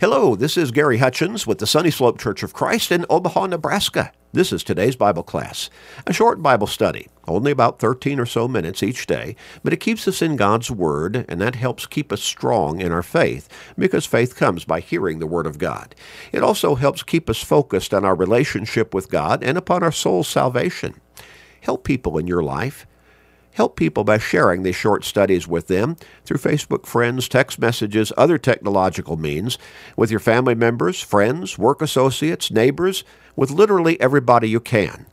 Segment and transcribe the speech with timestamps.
[0.00, 4.12] Hello, this is Gary Hutchins with the Sunny Slope Church of Christ in Omaha, Nebraska.
[4.32, 5.70] This is today's Bible class,
[6.06, 9.34] a short Bible study, only about 13 or so minutes each day,
[9.64, 13.02] but it keeps us in God's Word, and that helps keep us strong in our
[13.02, 15.96] faith, because faith comes by hearing the Word of God.
[16.30, 20.28] It also helps keep us focused on our relationship with God and upon our soul's
[20.28, 20.94] salvation.
[21.62, 22.86] Help people in your life.
[23.58, 28.38] Help people by sharing these short studies with them through Facebook friends, text messages, other
[28.38, 29.58] technological means,
[29.96, 33.02] with your family members, friends, work associates, neighbors,
[33.34, 35.06] with literally everybody you can.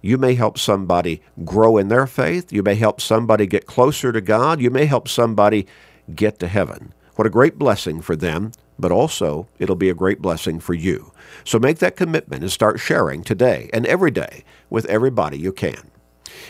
[0.00, 2.52] You may help somebody grow in their faith.
[2.52, 4.60] You may help somebody get closer to God.
[4.60, 5.66] You may help somebody
[6.14, 6.94] get to heaven.
[7.16, 11.12] What a great blessing for them, but also it'll be a great blessing for you.
[11.42, 15.91] So make that commitment and start sharing today and every day with everybody you can.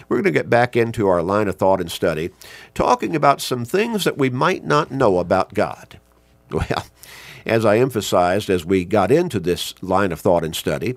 [0.08, 2.30] We're going to get back into our line of thought and study,
[2.74, 5.98] talking about some things that we might not know about God.
[6.50, 6.84] Well,
[7.46, 10.96] as I emphasized as we got into this line of thought and study,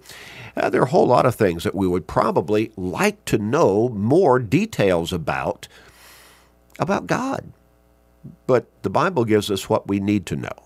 [0.56, 3.90] uh, there are a whole lot of things that we would probably like to know
[3.90, 5.68] more details about
[6.78, 7.54] about God.
[8.48, 10.66] But the Bible gives us what we need to know.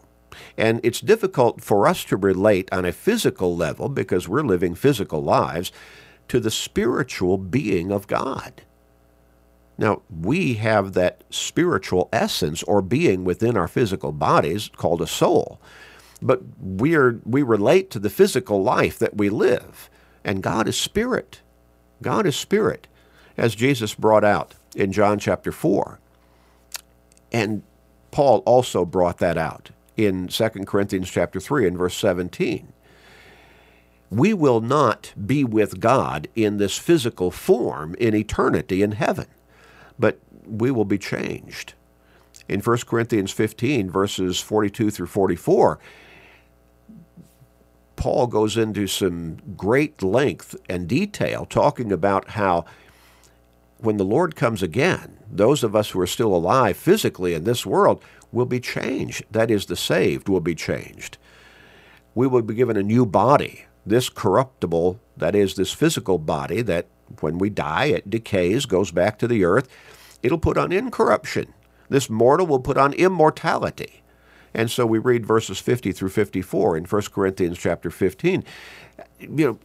[0.58, 5.22] And it's difficult for us to relate on a physical level because we're living physical
[5.22, 5.72] lives
[6.30, 8.62] to the spiritual being of God.
[9.78, 15.60] Now, we have that spiritual essence or being within our physical bodies called a soul.
[16.22, 19.90] But we, are, we relate to the physical life that we live.
[20.24, 21.42] And God is spirit.
[22.02, 22.88] God is spirit,
[23.38, 26.00] as Jesus brought out in John chapter 4.
[27.32, 27.64] And
[28.12, 32.74] Paul also brought that out in 2 Corinthians chapter 3 and verse 17
[34.10, 39.28] we will not be with God in this physical form in eternity in heaven,
[39.98, 41.74] but we will be changed.
[42.48, 45.80] In 1 Corinthians 15, verses 42 through 44,
[47.96, 52.66] Paul goes into some great length and detail talking about how
[53.78, 57.66] when the Lord comes again, those of us who are still alive physically in this
[57.66, 59.24] world will be changed.
[59.32, 61.18] That is, the saved will be changed.
[62.16, 66.88] We will be given a new body this corruptible, that is, this physical body that
[67.22, 69.68] when we die, it decays, goes back to the earth,
[70.24, 71.54] it'll put on incorruption.
[71.90, 74.04] This mortal will put on immortality.
[74.54, 78.44] And so we read verses 50 through 54 in 1 Corinthians chapter 15.
[79.20, 79.60] You know,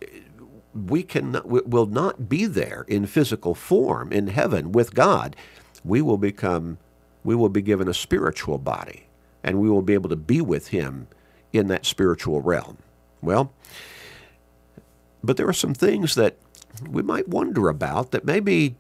[0.75, 5.37] we can will not be there in physical form in heaven with God.
[5.85, 6.79] We will become
[7.23, 9.07] we will be given a spiritual body
[9.43, 11.07] and we will be able to be with him
[11.53, 12.79] in that spiritual realm.
[13.23, 13.53] Well,
[15.25, 16.37] but there are some things that
[16.89, 18.77] we might wonder about that maybe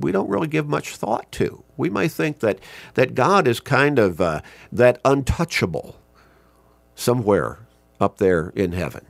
[0.00, 1.64] we don't really give much thought to.
[1.76, 2.58] We may think that,
[2.94, 4.40] that God is kind of uh,
[4.72, 6.00] that untouchable
[6.94, 7.60] somewhere
[8.00, 9.06] up there in heaven,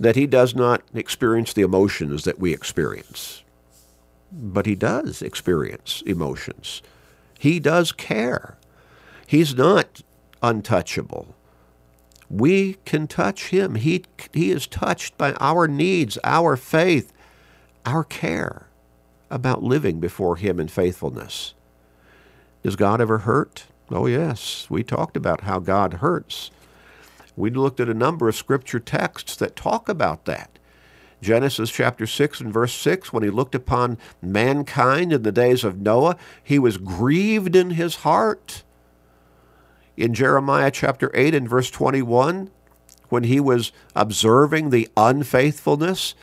[0.00, 3.42] that he does not experience the emotions that we experience.
[4.32, 6.82] But he does experience emotions.
[7.38, 8.58] He does care.
[9.26, 10.02] He's not
[10.42, 11.34] untouchable
[12.30, 13.76] we can touch him.
[13.76, 17.12] He, he is touched by our needs, our faith,
[17.86, 18.66] our care
[19.30, 21.54] about living before him in faithfulness.
[22.62, 23.66] Does God ever hurt?
[23.90, 24.66] Oh, yes.
[24.68, 26.50] We talked about how God hurts.
[27.36, 30.58] We looked at a number of scripture texts that talk about that.
[31.20, 35.80] Genesis chapter 6 and verse 6, when he looked upon mankind in the days of
[35.80, 38.62] Noah, he was grieved in his heart
[39.98, 42.50] in Jeremiah chapter 8 and verse 21
[43.08, 46.14] when he was observing the unfaithfulness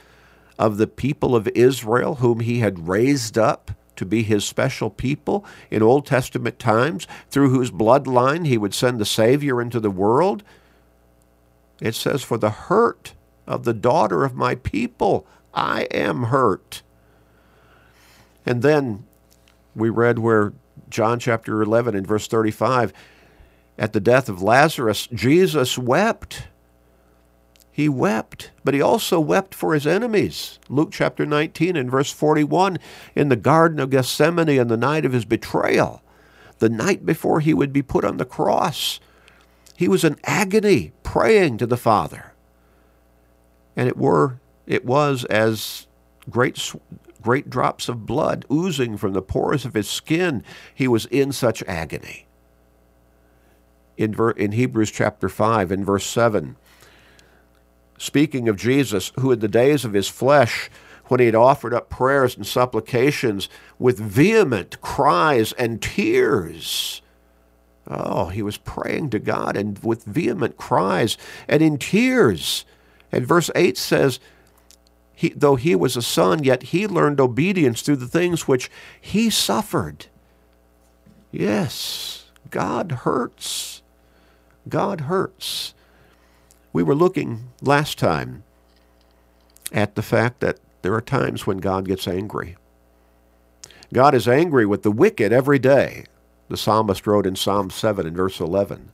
[0.57, 5.45] of the people of Israel, whom he had raised up to be his special people
[5.69, 10.43] in Old Testament times, through whose bloodline he would send the Savior into the world.
[11.81, 13.13] It says, For the hurt
[13.45, 16.81] of the daughter of my people, I am hurt.
[18.45, 19.05] And then
[19.75, 20.53] we read where
[20.89, 22.93] John chapter 11 and verse 35
[23.77, 26.47] at the death of Lazarus, Jesus wept.
[27.71, 30.59] He wept, but he also wept for his enemies.
[30.69, 32.79] Luke chapter 19 and verse 41
[33.15, 36.01] in the Garden of Gethsemane on the night of his betrayal,
[36.59, 39.01] the night before he would be put on the cross.
[39.75, 42.31] He was in agony praying to the Father.
[43.75, 45.85] And it were it was as
[46.29, 46.73] great
[47.21, 50.45] great drops of blood oozing from the pores of his skin.
[50.73, 52.24] He was in such agony
[53.97, 56.55] in, ver- in Hebrews chapter 5 in verse 7.
[57.97, 60.69] Speaking of Jesus, who in the days of his flesh,
[61.05, 63.47] when he had offered up prayers and supplications
[63.79, 67.01] with vehement cries and tears,
[67.87, 71.17] Oh, he was praying to God and with vehement cries
[71.47, 72.65] and in tears.
[73.11, 74.19] And verse 8 says,
[75.15, 78.69] he, though he was a son, yet he learned obedience through the things which
[78.99, 80.07] he suffered.
[81.31, 83.81] Yes, God hurts.
[84.67, 85.73] God hurts.
[86.73, 88.43] We were looking last time
[89.71, 92.57] at the fact that there are times when God gets angry.
[93.93, 96.05] God is angry with the wicked every day,
[96.49, 98.91] the psalmist wrote in Psalm 7 and verse 11.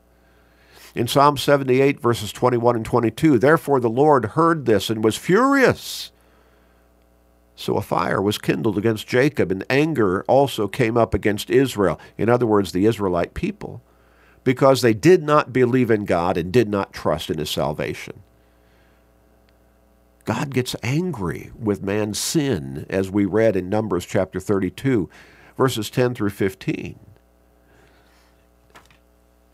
[0.93, 6.11] In Psalm 78, verses 21 and 22, therefore the Lord heard this and was furious.
[7.55, 12.27] So a fire was kindled against Jacob, and anger also came up against Israel, in
[12.29, 13.81] other words, the Israelite people,
[14.43, 18.21] because they did not believe in God and did not trust in his salvation.
[20.25, 25.09] God gets angry with man's sin, as we read in Numbers chapter 32,
[25.57, 26.99] verses 10 through 15.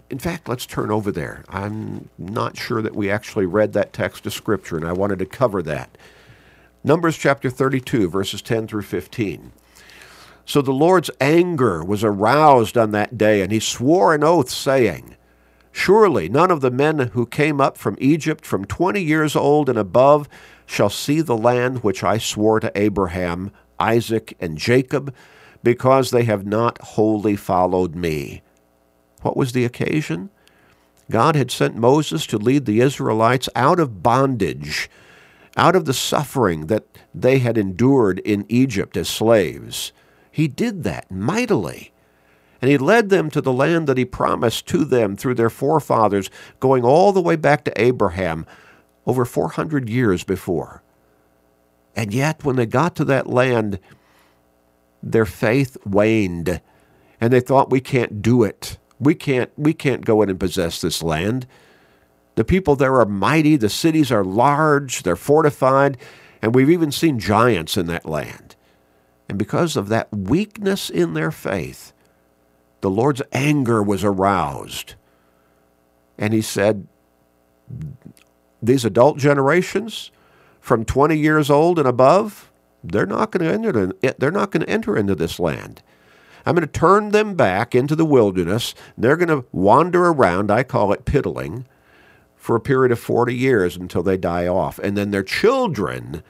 [0.09, 1.43] In fact, let's turn over there.
[1.49, 5.25] I'm not sure that we actually read that text of Scripture, and I wanted to
[5.25, 5.97] cover that.
[6.83, 9.51] Numbers chapter 32, verses 10 through 15.
[10.47, 15.17] So the Lord's anger was aroused on that day, and he swore an oath, saying,
[15.73, 19.77] Surely none of the men who came up from Egypt from twenty years old and
[19.77, 20.29] above
[20.65, 25.13] shall see the land which I swore to Abraham, Isaac, and Jacob,
[25.63, 28.41] because they have not wholly followed me.
[29.23, 30.29] What was the occasion?
[31.11, 34.89] God had sent Moses to lead the Israelites out of bondage,
[35.57, 39.91] out of the suffering that they had endured in Egypt as slaves.
[40.37, 41.91] He did that mightily.
[42.61, 46.29] And he led them to the land that he promised to them through their forefathers,
[46.59, 48.45] going all the way back to Abraham,
[49.07, 50.83] over 400 years before.
[51.95, 53.79] And yet, when they got to that land,
[55.01, 56.61] their faith waned,
[57.19, 58.77] and they thought, we can't do it.
[58.99, 61.47] We can't, we can't go in and possess this land.
[62.35, 65.97] The people there are mighty, the cities are large, they're fortified,
[66.43, 68.46] and we've even seen giants in that land.
[69.29, 71.93] And because of that weakness in their faith,
[72.81, 74.95] the Lord's anger was aroused.
[76.17, 76.87] And he said,
[78.61, 80.11] these adult generations
[80.59, 82.51] from 20 years old and above,
[82.83, 85.81] they're not going to enter, they're not going to enter into this land.
[86.45, 88.73] I'm going to turn them back into the wilderness.
[88.97, 91.67] They're going to wander around, I call it piddling,
[92.37, 94.79] for a period of 40 years until they die off.
[94.79, 96.23] And then their children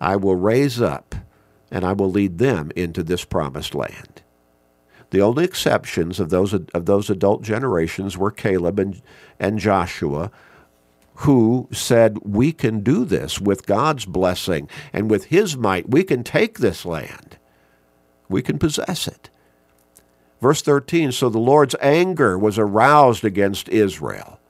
[0.00, 1.16] I will raise up,
[1.70, 4.22] and I will lead them into this promised land.
[5.10, 9.00] The only exceptions of those, of those adult generations were Caleb and,
[9.38, 10.30] and Joshua,
[11.18, 15.88] who said, We can do this with God's blessing and with His might.
[15.88, 17.38] We can take this land,
[18.28, 19.30] we can possess it.
[20.40, 24.40] Verse 13 So the Lord's anger was aroused against Israel,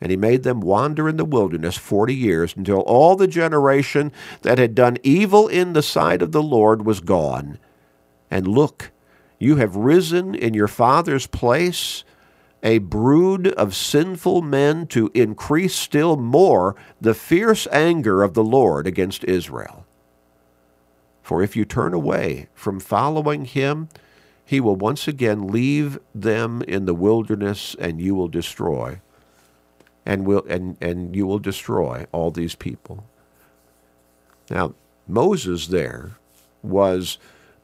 [0.00, 4.12] and he made them wander in the wilderness forty years until all the generation
[4.42, 7.58] that had done evil in the sight of the Lord was gone.
[8.30, 8.92] And look,
[9.38, 12.04] you have risen in your father's place
[12.62, 18.86] a brood of sinful men to increase still more the fierce anger of the Lord
[18.86, 19.86] against Israel.
[21.22, 23.88] For if you turn away from following him,
[24.44, 29.00] he will once again leave them in the wilderness and you will destroy
[30.08, 33.04] and will and, and you will destroy all these people.
[34.50, 34.74] Now,
[35.06, 36.12] Moses there
[36.62, 37.18] was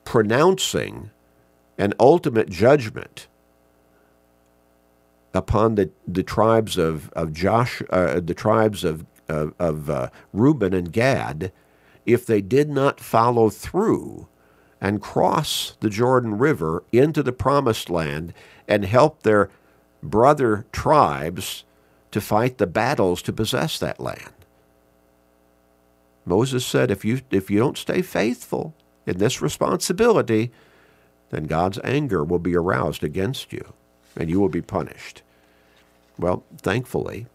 [0.04, 1.10] pronouncing
[1.78, 3.26] an ultimate judgment
[5.32, 10.74] upon the, the tribes of, of Josh, uh, the tribes of, of, of uh, Reuben
[10.74, 11.50] and Gad,
[12.04, 14.28] if they did not follow through
[14.80, 18.34] and cross the Jordan River into the promised land
[18.68, 19.48] and help their
[20.02, 21.64] brother tribes
[22.14, 24.30] to fight the battles to possess that land.
[26.24, 28.72] Moses said, if you, if you don't stay faithful
[29.04, 30.52] in this responsibility,
[31.30, 33.72] then God's anger will be aroused against you
[34.16, 35.22] and you will be punished.
[36.16, 37.26] Well, thankfully,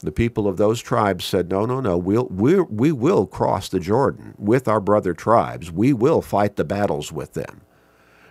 [0.00, 3.80] the people of those tribes said, no, no, no, we'll, we we will cross the
[3.80, 5.72] Jordan with our brother tribes.
[5.72, 7.62] We will fight the battles with them.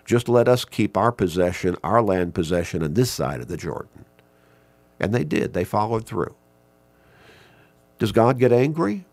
[0.05, 4.05] Just let us keep our possession, our land possession on this side of the Jordan.
[4.99, 5.53] And they did.
[5.53, 6.35] They followed through.
[7.97, 9.05] Does God get angry?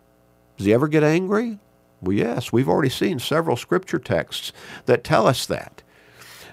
[0.57, 1.59] Does he ever get angry?
[2.01, 2.53] Well, yes.
[2.53, 4.53] We've already seen several scripture texts
[4.87, 5.83] that tell us that.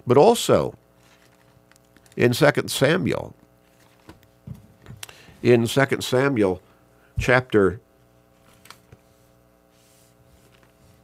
[0.06, 0.76] But also,
[2.16, 3.34] in 2 Samuel,
[5.42, 6.62] in 2 Samuel
[7.20, 7.80] chapter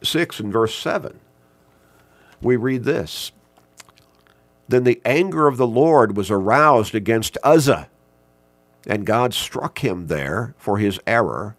[0.01, 1.19] 6 and verse 7,
[2.41, 3.31] we read this
[4.69, 7.88] then the anger of the Lord was aroused against Uzzah,
[8.87, 11.55] and God struck him there for his error,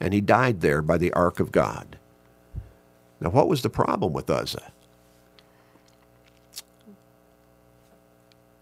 [0.00, 1.98] and he died there by the ark of God.
[3.20, 4.72] Now, what was the problem with Uzzah?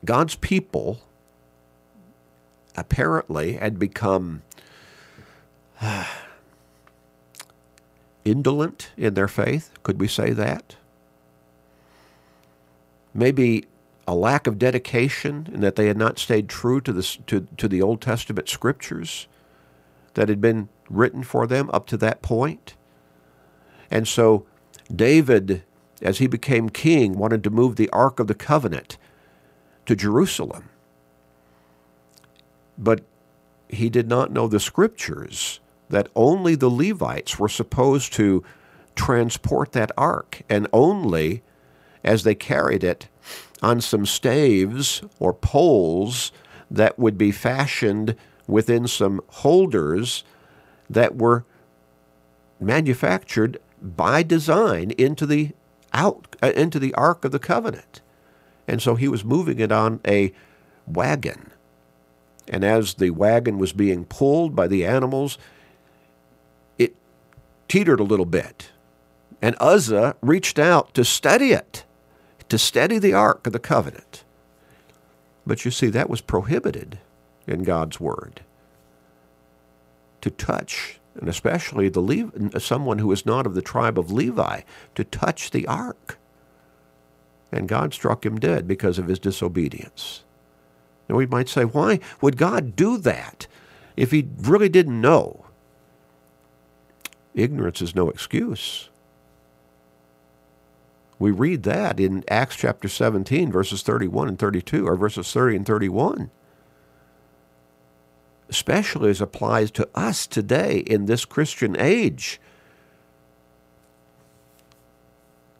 [0.04, 1.00] God's people
[2.76, 4.42] apparently had become
[8.24, 9.70] indolent in their faith.
[9.82, 10.76] Could we say that?
[13.14, 13.66] Maybe
[14.06, 17.68] a lack of dedication in that they had not stayed true to the, to, to
[17.68, 19.28] the Old Testament scriptures
[20.14, 22.74] that had been written for them up to that point.
[23.90, 24.46] And so
[24.94, 25.62] David,
[26.00, 28.98] as he became king, wanted to move the Ark of the Covenant
[29.86, 30.68] to Jerusalem.
[32.76, 33.04] But
[33.68, 38.42] he did not know the scriptures that only the Levites were supposed to
[38.94, 41.42] transport that ark, and only
[42.04, 43.08] as they carried it
[43.62, 46.32] on some staves or poles
[46.70, 48.16] that would be fashioned
[48.46, 50.24] within some holders
[50.90, 51.44] that were
[52.60, 55.52] manufactured by design into the
[55.92, 58.00] out uh, into the ark of the covenant.
[58.66, 60.32] And so he was moving it on a
[60.86, 61.50] wagon.
[62.48, 65.38] And as the wagon was being pulled by the animals
[66.78, 66.94] it
[67.68, 68.70] teetered a little bit.
[69.40, 71.84] And Uzzah reached out to steady it
[72.52, 74.24] to steady the ark of the covenant.
[75.46, 76.98] But you see, that was prohibited
[77.46, 78.42] in God's word.
[80.20, 84.60] To touch, and especially the Le- someone who is not of the tribe of Levi,
[84.96, 86.18] to touch the ark.
[87.50, 90.22] And God struck him dead because of his disobedience.
[91.08, 93.46] Now we might say, why would God do that
[93.96, 95.46] if he really didn't know?
[97.34, 98.90] Ignorance is no excuse.
[101.22, 105.66] We read that in Acts chapter 17, verses 31 and 32, or verses 30 and
[105.66, 106.32] 31.
[108.48, 112.40] Especially as applies to us today in this Christian age.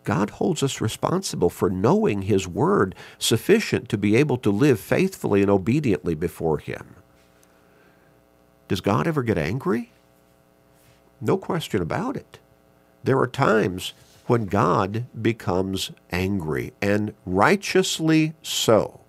[0.02, 5.42] God holds us responsible for knowing His Word sufficient to be able to live faithfully
[5.42, 6.96] and obediently before Him.
[8.66, 9.92] Does God ever get angry?
[11.20, 12.40] No question about it.
[13.04, 13.92] There are times
[14.26, 19.00] when God becomes angry, and righteously so.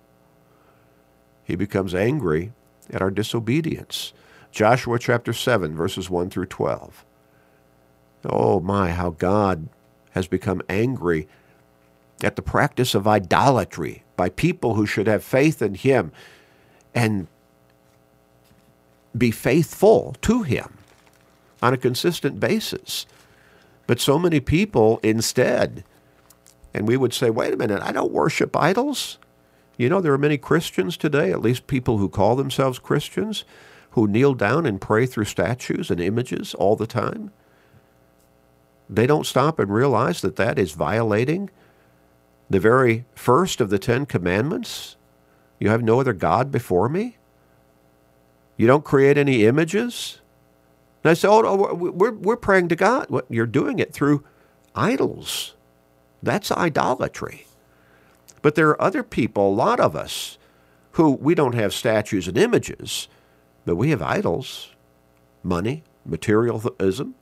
[1.44, 2.52] He becomes angry
[2.90, 4.12] at our disobedience.
[4.50, 7.04] Joshua chapter 7, verses 1 through 12.
[8.26, 9.68] Oh my, how God
[10.12, 11.28] has become angry
[12.22, 16.12] at the practice of idolatry by people who should have faith in Him
[16.94, 17.26] and
[19.16, 20.78] be faithful to Him
[21.62, 23.06] on a consistent basis.
[23.86, 25.84] But so many people instead,
[26.72, 29.18] and we would say, wait a minute, I don't worship idols.
[29.76, 33.44] You know, there are many Christians today, at least people who call themselves Christians,
[33.90, 37.30] who kneel down and pray through statues and images all the time.
[38.88, 41.50] They don't stop and realize that that is violating
[42.50, 44.96] the very first of the Ten Commandments.
[45.58, 47.16] You have no other God before me.
[48.56, 50.20] You don't create any images.
[51.04, 53.10] And I said, oh, we're, we're praying to God.
[53.10, 54.24] What, you're doing it through
[54.74, 55.54] idols.
[56.22, 57.46] That's idolatry.
[58.40, 60.38] But there are other people, a lot of us,
[60.92, 63.08] who we don't have statues and images,
[63.66, 64.70] but we have idols,
[65.42, 67.14] money, materialism,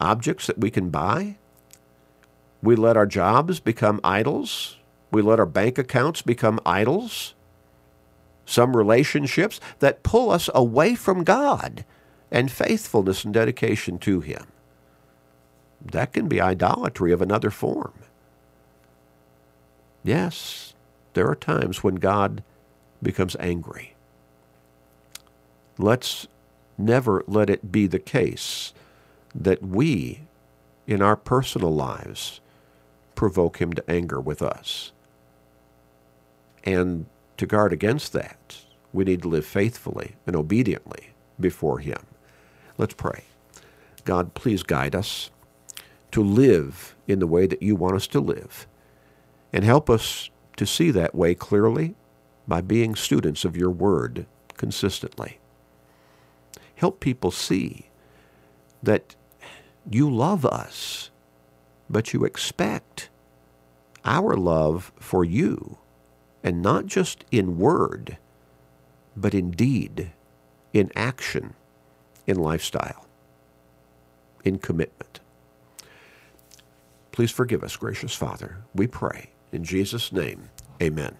[0.00, 1.36] objects that we can buy.
[2.62, 4.78] We let our jobs become idols.
[5.12, 7.34] We let our bank accounts become idols.
[8.44, 11.84] Some relationships that pull us away from God
[12.30, 14.46] and faithfulness and dedication to Him.
[15.84, 17.94] That can be idolatry of another form.
[20.04, 20.74] Yes,
[21.14, 22.42] there are times when God
[23.02, 23.94] becomes angry.
[25.78, 26.26] Let's
[26.78, 28.72] never let it be the case
[29.34, 30.22] that we,
[30.86, 32.40] in our personal lives,
[33.14, 34.92] provoke Him to anger with us.
[36.64, 37.06] And
[37.36, 38.58] to guard against that,
[38.92, 42.06] we need to live faithfully and obediently before Him.
[42.80, 43.24] Let's pray.
[44.06, 45.30] God, please guide us
[46.12, 48.66] to live in the way that you want us to live
[49.52, 51.94] and help us to see that way clearly
[52.48, 54.24] by being students of your word
[54.56, 55.40] consistently.
[56.74, 57.90] Help people see
[58.82, 59.14] that
[59.90, 61.10] you love us,
[61.90, 63.10] but you expect
[64.06, 65.76] our love for you,
[66.42, 68.16] and not just in word,
[69.14, 70.12] but in deed,
[70.72, 71.52] in action,
[72.30, 73.06] in lifestyle,
[74.44, 75.20] in commitment.
[77.12, 78.58] Please forgive us, gracious Father.
[78.74, 80.48] We pray in Jesus' name.
[80.80, 81.16] Amen.